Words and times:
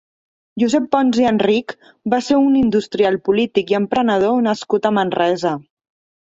Josep 0.61 0.85
Pons 0.93 1.17
i 1.23 1.27
Enrich 1.31 1.75
va 2.13 2.19
ser 2.27 2.37
un 2.45 2.55
industrial, 2.61 3.19
polític 3.29 3.75
i 3.75 3.79
emprenedor 3.81 4.41
nascut 4.49 4.89
a 4.91 4.95
Manresa. 5.01 5.55